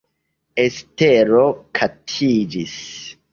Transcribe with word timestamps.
Estero 0.63 1.43
katiĝis. 1.81 2.75